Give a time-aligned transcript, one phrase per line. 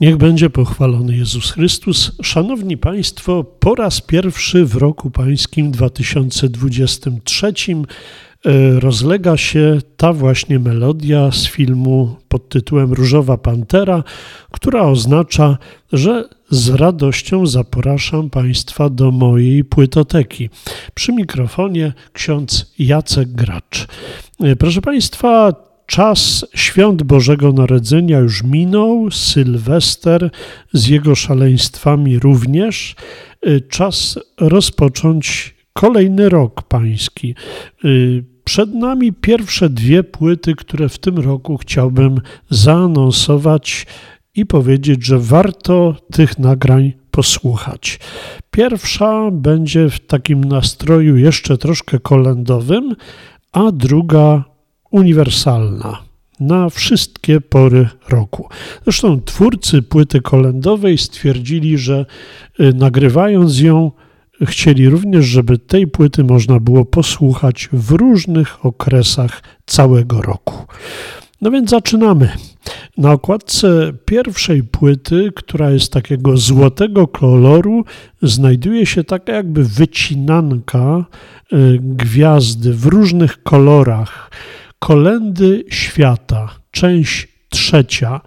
[0.00, 2.12] Niech będzie pochwalony Jezus Chrystus.
[2.22, 11.30] Szanowni Państwo, po raz pierwszy w roku pańskim 2023 e, rozlega się ta właśnie melodia
[11.32, 14.04] z filmu pod tytułem Różowa Pantera,
[14.50, 15.58] która oznacza,
[15.92, 20.50] że z radością zapraszam Państwa do mojej płytoteki.
[20.94, 23.86] Przy mikrofonie ksiądz Jacek Gracz.
[24.40, 25.52] E, proszę Państwa,
[25.86, 30.30] Czas świąt Bożego Narodzenia już minął, Sylwester
[30.72, 32.94] z jego szaleństwami również.
[33.46, 37.34] Y, czas rozpocząć kolejny rok pański.
[37.84, 43.86] Y, przed nami pierwsze dwie płyty, które w tym roku chciałbym zaanonsować
[44.34, 47.98] i powiedzieć, że warto tych nagrań posłuchać.
[48.50, 52.96] Pierwsza będzie w takim nastroju jeszcze troszkę kolędowym,
[53.52, 54.55] a druga
[54.96, 55.98] uniwersalna
[56.40, 58.48] na wszystkie pory roku.
[58.84, 62.06] Zresztą twórcy płyty kolendowej stwierdzili, że
[62.60, 63.90] y, nagrywając ją,
[64.42, 70.54] chcieli również, żeby tej płyty można było posłuchać w różnych okresach całego roku.
[71.40, 72.28] No więc zaczynamy.
[72.96, 77.84] Na okładce pierwszej płyty, która jest takiego złotego koloru,
[78.22, 81.04] znajduje się taka jakby wycinanka
[81.52, 84.30] y, gwiazdy w różnych kolorach.
[84.78, 88.20] Kolendy Świata, część trzecia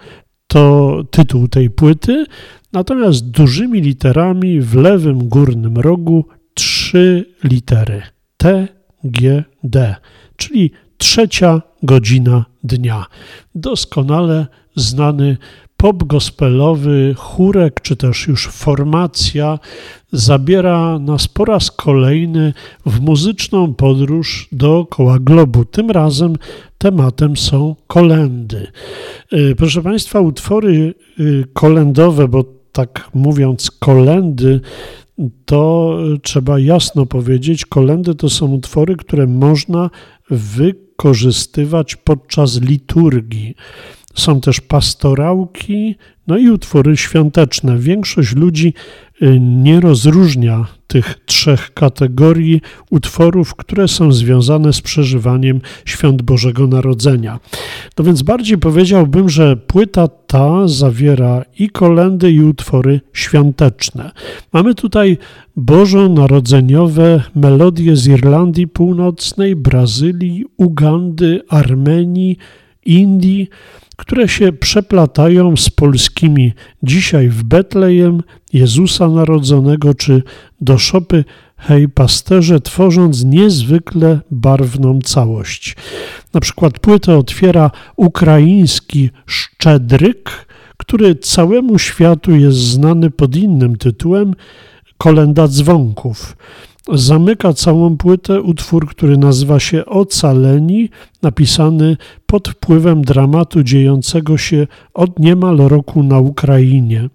[0.47, 2.25] to tytuł tej płyty,
[2.73, 8.01] natomiast dużymi literami w lewym górnym rogu trzy litery
[8.37, 8.67] T,
[9.03, 9.95] G, D,
[10.37, 13.05] czyli trzecia godzina dnia.
[13.55, 15.37] Doskonale znany
[15.77, 19.59] pop gospelowy, chórek czy też już formacja
[20.11, 22.53] zabiera nas po raz kolejny
[22.85, 25.65] w muzyczną podróż dookoła globu.
[25.65, 26.35] Tym razem
[26.77, 28.67] tematem są kolendy.
[29.33, 34.61] Y, proszę Państwa, utwory y, kolendowe, bo tak mówiąc, kolendy
[35.45, 39.89] to trzeba jasno powiedzieć, kolendy to są utwory, które można
[40.29, 43.55] wykorzystywać podczas liturgii.
[44.19, 45.95] Są też pastorałki,
[46.27, 47.77] no i utwory świąteczne.
[47.77, 48.73] Większość ludzi
[49.21, 57.39] y, nie rozróżnia tych trzech kategorii utworów, które są związane z przeżywaniem świąt Bożego Narodzenia.
[57.97, 64.11] No więc bardziej powiedziałbym, że płyta ta zawiera i kolendy, i utwory świąteczne.
[64.53, 65.17] Mamy tutaj
[65.55, 72.37] bożonarodzeniowe melodie z Irlandii Północnej, Brazylii, Ugandy, Armenii,
[72.85, 73.49] Indii,
[73.99, 78.23] które się przeplatają z polskimi dzisiaj w Betlejem,
[78.53, 80.23] Jezusa Narodzonego, czy
[80.61, 81.23] do szopy
[81.57, 85.75] Hej Pasterze, tworząc niezwykle barwną całość.
[86.33, 90.45] Na przykład płytę otwiera ukraiński Szczedryk,
[90.77, 94.33] który całemu światu jest znany pod innym tytułem
[94.97, 96.37] Kolenda Dzwonków.
[96.93, 100.89] Zamyka całą płytę utwór, który nazywa się Ocaleni,
[101.21, 107.09] napisany pod wpływem dramatu dziejącego się od niemal roku na Ukrainie.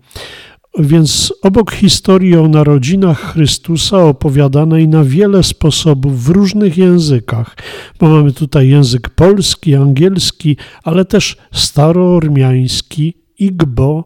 [0.78, 7.56] Więc obok historii o narodzinach Chrystusa opowiadanej na wiele sposobów w różnych językach,
[8.00, 14.04] bo mamy tutaj język polski, angielski, ale też staroormiański, Igbo,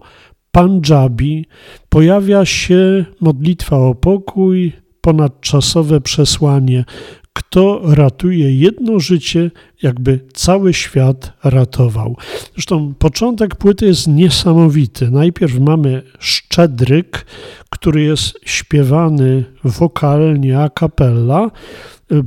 [0.53, 1.47] Pandżabi,
[1.89, 4.73] pojawia się modlitwa o pokój,
[5.09, 6.85] ponadczasowe przesłanie.
[7.33, 9.51] Kto ratuje jedno życie,
[9.83, 12.17] jakby cały świat ratował.
[12.55, 15.11] Zresztą początek płyty jest niesamowity.
[15.11, 17.27] Najpierw mamy szczedryk,
[17.71, 21.51] który jest śpiewany wokalnie a cappella.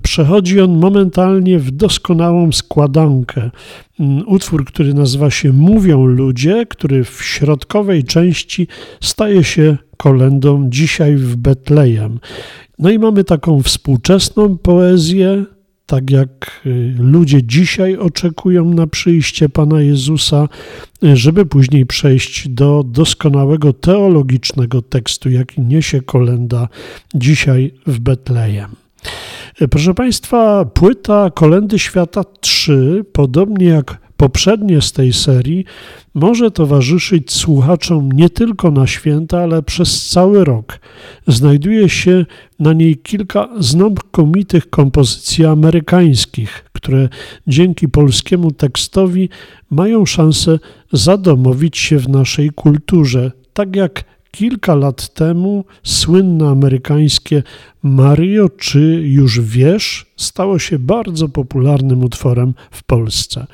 [0.03, 3.51] Przechodzi on momentalnie w doskonałą składankę.
[4.25, 8.67] Utwór, który nazywa się Mówią ludzie, który w środkowej części
[9.01, 12.19] staje się kolendą dzisiaj w Betlejem.
[12.79, 15.45] No i mamy taką współczesną poezję,
[15.85, 20.47] tak jak y, ludzie dzisiaj oczekują na przyjście Pana Jezusa,
[21.03, 26.67] y, żeby później przejść do doskonałego teologicznego tekstu, jaki niesie kolenda
[27.15, 28.75] dzisiaj w Betlejem.
[29.61, 35.65] Y, proszę Państwa, płyta Kolendy Świata 3, podobnie jak poprzednie z tej serii,
[36.13, 40.79] może towarzyszyć słuchaczom nie tylko na święta, ale przez cały rok.
[41.27, 42.25] Znajduje się
[42.59, 47.09] na niej kilka znakomitych kompozycji amerykańskich, które
[47.47, 49.29] dzięki polskiemu tekstowi
[49.69, 50.59] mają szansę
[50.93, 57.43] zadomowić się w naszej kulturze, tak jak kilka lat temu słynne amerykańskie
[57.83, 63.47] Mario, czy już wiesz, stało się bardzo popularnym utworem w Polsce.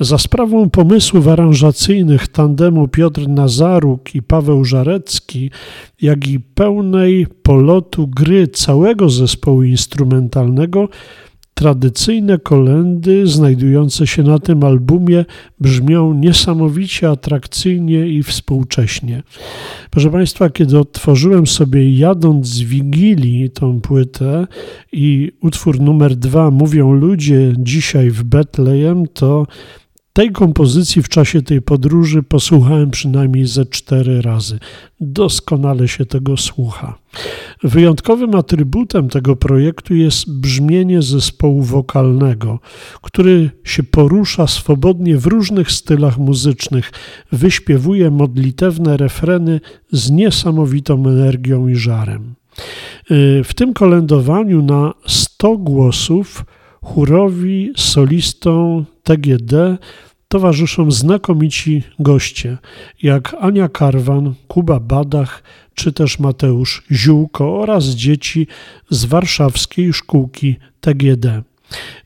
[0.00, 5.50] Za sprawą pomysłów aranżacyjnych tandemu Piotr Nazaruk i Paweł Żarecki,
[6.02, 10.88] jak i pełnej polotu gry całego zespołu instrumentalnego,
[11.62, 15.24] Tradycyjne kolendy znajdujące się na tym albumie
[15.60, 19.22] brzmią niesamowicie atrakcyjnie i współcześnie.
[19.90, 24.46] Proszę Państwa, kiedy otworzyłem sobie jadąc z Wigilii tą płytę
[24.92, 29.46] i utwór numer dwa mówią ludzie dzisiaj w Betlejem, to
[30.12, 34.58] tej kompozycji w czasie tej podróży posłuchałem przynajmniej ze cztery razy.
[35.00, 36.98] Doskonale się tego słucha.
[37.62, 42.58] Wyjątkowym atrybutem tego projektu jest brzmienie zespołu wokalnego,
[43.02, 46.92] który się porusza swobodnie w różnych stylach muzycznych,
[47.32, 49.60] wyśpiewuje modlitewne refreny
[49.92, 52.34] z niesamowitą energią i żarem.
[53.44, 56.44] W tym kolędowaniu na 100 głosów
[56.82, 59.78] chórowi solistom TGD
[60.28, 62.58] towarzyszą znakomici goście,
[63.02, 65.42] jak Ania Karwan, Kuba Badach
[65.74, 68.46] czy też Mateusz Ziółko oraz dzieci
[68.90, 71.42] z warszawskiej szkółki TGD.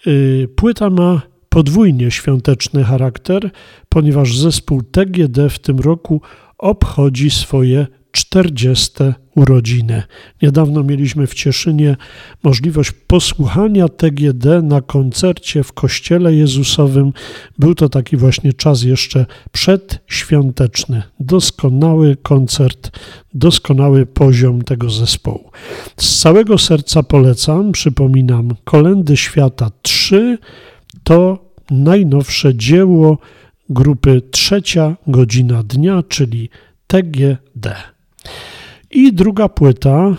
[0.06, 3.50] Y, płyta ma podwójnie świąteczny charakter,
[3.88, 6.20] ponieważ zespół TGD w tym roku
[6.58, 7.86] obchodzi swoje
[8.16, 8.92] 40
[9.34, 10.02] urodziny.
[10.42, 11.96] Niedawno mieliśmy w Cieszynie
[12.42, 17.12] możliwość posłuchania TGD na koncercie w Kościele Jezusowym.
[17.58, 21.02] Był to taki właśnie czas jeszcze przedświąteczny.
[21.20, 22.98] Doskonały koncert,
[23.34, 25.50] doskonały poziom tego zespołu.
[25.96, 30.38] Z całego serca polecam, przypominam, Kolendy Świata 3
[31.04, 31.38] to
[31.70, 33.18] najnowsze dzieło
[33.70, 36.50] grupy Trzecia Godzina Dnia, czyli
[36.86, 37.95] TGD.
[38.90, 40.16] I druga płyta,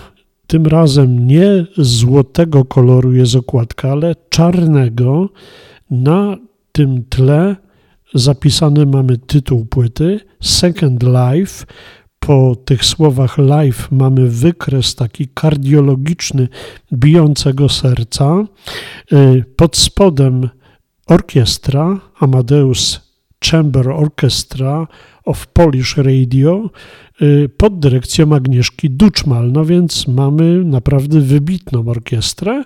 [0.48, 5.30] tym razem nie złotego koloru jest okładka, ale czarnego.
[5.92, 6.38] Na
[6.72, 7.56] tym tle
[8.14, 11.66] zapisany mamy tytuł płyty Second Life.
[12.20, 16.48] Po tych słowach life mamy wykres taki kardiologiczny
[16.94, 18.44] bijącego serca.
[19.14, 20.50] Y, pod spodem
[21.08, 23.07] orkiestra Amadeus
[23.46, 24.88] Chamber Orchestra
[25.26, 26.70] of Polish Radio
[27.22, 29.52] y, pod dyrekcją Agnieszki Duczmal.
[29.52, 32.64] No więc mamy naprawdę wybitną orkiestrę.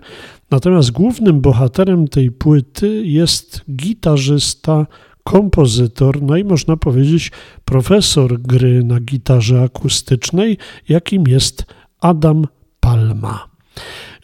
[0.51, 4.87] Natomiast głównym bohaterem tej płyty jest gitarzysta,
[5.23, 7.31] kompozytor, no i można powiedzieć
[7.65, 10.57] profesor gry na gitarze akustycznej,
[10.89, 11.65] jakim jest
[11.99, 12.47] Adam
[12.79, 13.47] Palma.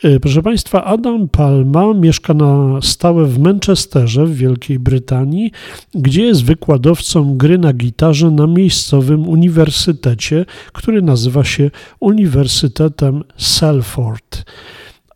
[0.04, 5.52] E, proszę Państwa, Adam Palma mieszka na stałe w Manchesterze w Wielkiej Brytanii,
[5.96, 14.46] gdzie jest wykładowcą gry na gitarze na miejscowym uniwersytecie, który nazywa się Uniwersytetem Salford.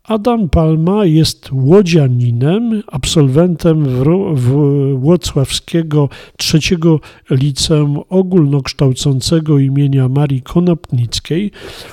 [0.04, 3.86] Adam Palma jest łodzianinem, absolwentem
[4.94, 7.00] Włocławskiego trzeciego
[7.30, 11.50] liceum ogólnokształcącego imienia Marii Konopnickiej.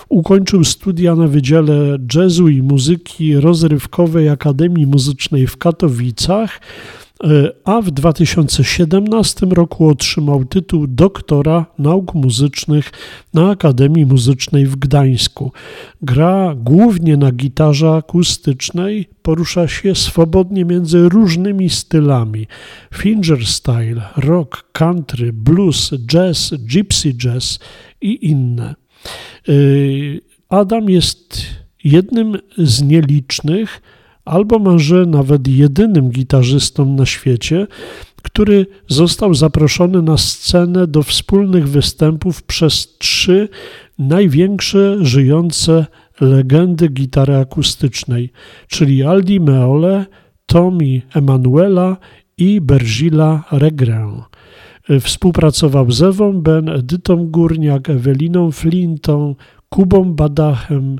[0.09, 6.61] Ukończył studia na Wydziale Jazzu i Muzyki Rozrywkowej Akademii Muzycznej w Katowicach
[7.63, 12.91] a w 2017 roku otrzymał tytuł doktora nauk muzycznych
[13.33, 15.51] na Akademii Muzycznej w Gdańsku.
[16.01, 22.47] Gra głównie na gitarze akustycznej, porusza się swobodnie między różnymi stylami:
[22.93, 27.59] fingerstyle, rock, country, blues, jazz, gypsy jazz
[28.01, 28.75] i inne.
[29.49, 31.41] Y, Adam jest
[31.83, 33.81] jednym z nielicznych,
[34.29, 37.67] albo może nawet jedynym gitarzystą na świecie,
[38.21, 43.49] który został zaproszony na scenę do wspólnych występów przez trzy
[43.99, 45.85] największe żyjące
[46.21, 48.31] legendy gitary akustycznej,
[48.67, 50.05] czyli Aldi Meole,
[50.45, 51.97] Tommy Emanuela
[52.37, 54.11] i Berzila Regrę.
[55.01, 59.35] Współpracował z Ewą Ben, Edytą Górniak, Eweliną Flintą,
[59.69, 60.99] Kubą Badachem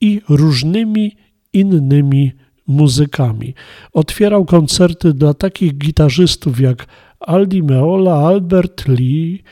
[0.00, 1.16] i różnymi
[1.52, 2.32] innymi
[2.66, 3.54] muzykami.
[3.92, 6.86] Otwierał koncerty dla takich gitarzystów jak
[7.20, 9.42] Aldi Meola, Albert Lee,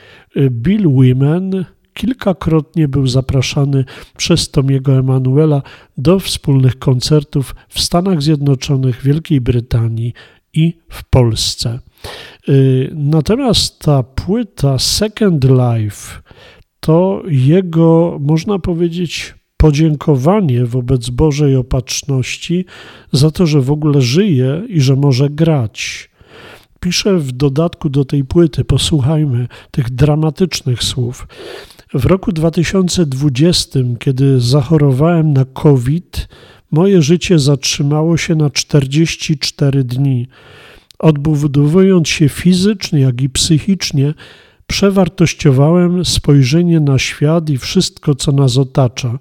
[0.49, 1.65] Bill Wyman.
[1.93, 3.85] Kilkakrotnie był zapraszany
[4.17, 5.61] przez Tomiego Emanuela
[5.97, 10.13] do wspólnych koncertów w Stanach Zjednoczonych, Wielkiej Brytanii
[10.53, 11.79] i w Polsce.
[12.49, 16.21] Y, natomiast ta płyta Second Life
[16.79, 22.65] to jego, można powiedzieć, podziękowanie wobec Bożej opatrzności
[23.11, 26.09] za to, że w ogóle żyje i że może grać.
[26.79, 31.27] Piszę w dodatku do tej płyty, posłuchajmy tych dramatycznych słów.
[31.93, 36.27] W roku 2020, kiedy zachorowałem na COVID,
[36.71, 40.27] moje życie zatrzymało się na 44 dni.
[40.99, 44.13] Odbudowując się fizycznie, jak i psychicznie,
[44.71, 49.19] przewartościowałem spojrzenie na świat i wszystko, co nas otacza.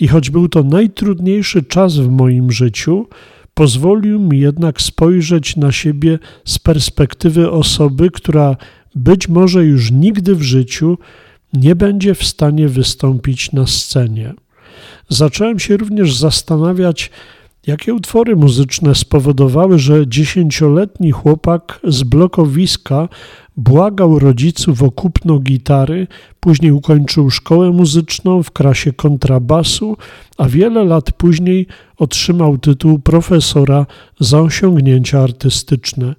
[0.00, 3.06] I choć był to najtrudniejszy czas w moim życiu,
[3.54, 8.56] pozwolił mi jednak spojrzeć na siebie z perspektywy osoby, która
[8.94, 10.98] być może już nigdy w życiu
[11.52, 14.34] nie będzie w stanie wystąpić na scenie.
[15.08, 17.10] Zacząłem się również zastanawiać,
[17.66, 23.08] jakie utwory muzyczne spowodowały, że dziesięcioletni chłopak z blokowiska
[23.56, 26.06] błagał rodziców o kupno gitary,
[26.40, 29.96] później ukończył szkołę muzyczną w klasie kontrabasu,
[30.38, 33.86] a wiele lat później otrzymał tytuł profesora
[34.20, 36.14] za osiągnięcia artystyczne.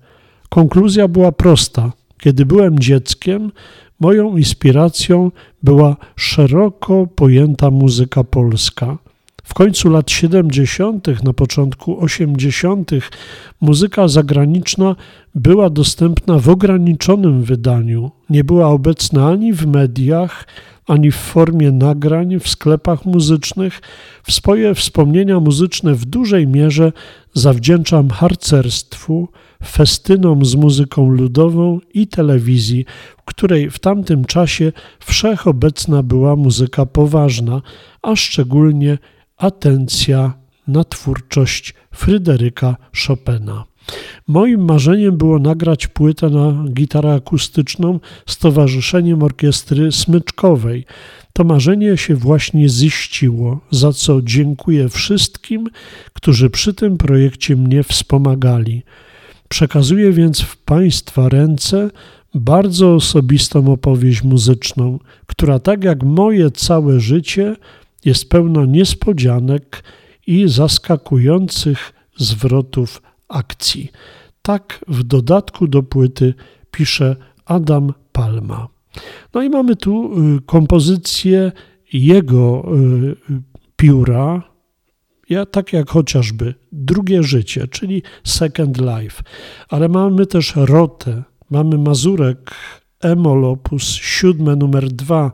[0.49, 1.91] Konkluzja była prosta.
[2.19, 3.51] Kiedy byłem dzieckiem,
[3.99, 5.31] moją inspiracją
[5.63, 8.97] była szeroko pojęta muzyka polska.
[9.47, 12.91] W końcu lat 70., na początku 80.,
[13.61, 14.95] muzyka zagraniczna
[15.35, 18.11] była dostępna w ograniczonym wydaniu.
[18.29, 20.47] Nie była obecna ani w mediach,
[20.87, 23.81] ani w formie nagrań w sklepach muzycznych.
[24.23, 26.91] W swoje wspomnienia muzyczne w dużej mierze
[27.33, 29.27] zawdzięczam harcerstwu,
[29.65, 32.85] festynom z muzyką ludową i telewizji,
[33.17, 37.61] w której w tamtym czasie wszechobecna była muzyka poważna,
[38.01, 38.97] a szczególnie
[39.37, 40.33] atencja
[40.67, 42.75] na twórczość Fryderyka
[43.07, 43.65] Chopina.
[44.27, 50.85] Moim marzeniem było nagrać płytę na gitarę akustyczną z Towarzyszeniem Orkiestry Smyczkowej.
[51.33, 55.69] To marzenie się właśnie ziściło, za co dziękuję wszystkim,
[56.13, 58.83] którzy przy tym projekcie mnie wspomagali.
[59.49, 61.89] Przekazuję więc w Państwa ręce
[62.35, 67.55] bardzo osobistą opowieść muzyczną, która tak jak moje całe życie
[68.05, 69.83] jest pełna niespodzianek
[70.27, 73.91] i zaskakujących zwrotów akcji.
[74.41, 76.33] Tak w dodatku do płyty
[76.71, 78.67] pisze Adam Palma.
[79.33, 81.51] No i mamy tu y, kompozycję
[81.93, 83.15] jego y,
[83.75, 84.43] pióra,
[85.29, 89.23] ja, tak jak chociażby Drugie Życie, czyli Second Life,
[89.69, 92.55] ale mamy też Rotę, mamy Mazurek,
[92.99, 95.31] Emol opus siódme numer dwa,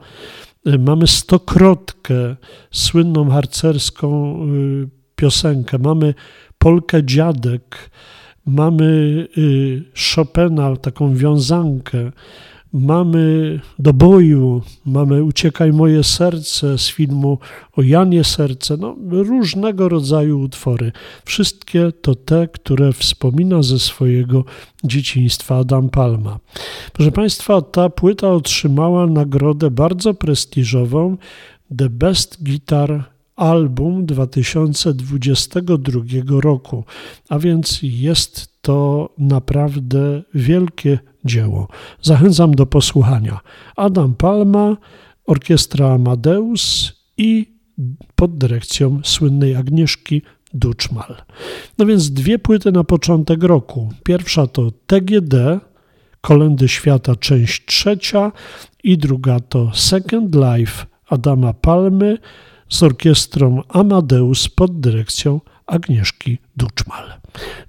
[0.66, 2.36] Mamy stokrotkę,
[2.72, 5.78] słynną harcerską y, piosenkę.
[5.78, 6.14] Mamy
[6.58, 7.90] Polkę Dziadek.
[8.46, 8.84] Mamy
[9.38, 9.84] y,
[10.16, 12.12] Chopina, taką wiązankę.
[12.74, 17.38] Mamy Do boju, mamy Uciekaj moje serce z filmu
[17.78, 20.92] o Janie Serce, no, różnego rodzaju utwory.
[21.26, 24.44] Wszystkie to te, które wspomina ze swojego
[24.84, 26.40] dzieciństwa Adam Palma.
[26.94, 31.18] Proszę Państwa, ta płyta otrzymała nagrodę bardzo prestiżową
[31.78, 36.02] The Best Guitar Album 2022
[36.42, 36.84] roku,
[37.30, 41.68] a więc jest to naprawdę wielkie dzieło.
[42.02, 43.40] Zachęcam do posłuchania.
[43.76, 44.78] Adam Palma,
[45.26, 47.54] Orkiestra Amadeus i
[48.16, 50.22] pod dyrekcją słynnej Agnieszki
[50.54, 51.16] Duczmal.
[51.78, 53.90] No więc dwie płyty na początek roku.
[54.04, 55.60] Pierwsza to TGD,
[56.22, 58.32] Kolendy Świata, część trzecia
[58.84, 62.18] i druga to Second Life Adama Palmy
[62.74, 67.14] z orkiestrą Amadeus pod dyrekcją Agnieszki Duczmal.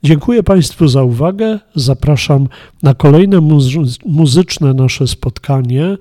[0.02, 1.58] Dziękuję Państwu za uwagę.
[1.74, 2.48] Zapraszam
[2.82, 3.40] na kolejne
[4.06, 5.96] muzyczne nasze spotkanie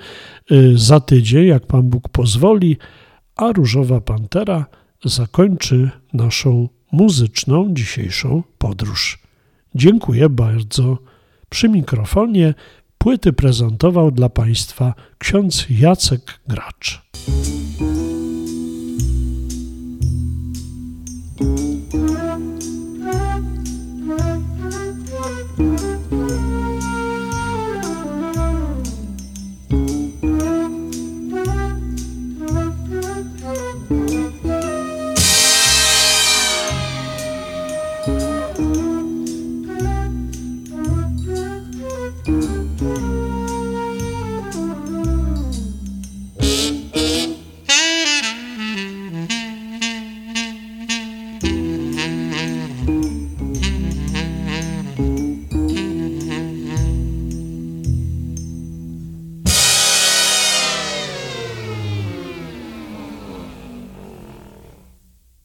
[0.51, 2.77] y, za tydzień, jak Pan Bóg pozwoli,
[3.35, 4.65] a Różowa Pantera
[5.05, 9.19] zakończy naszą muzyczną dzisiejszą podróż.
[9.75, 10.97] Dziękuję bardzo.
[11.49, 12.53] Przy mikrofonie
[12.97, 17.01] płyty prezentował dla Państwa ksiądz Jacek Gracz.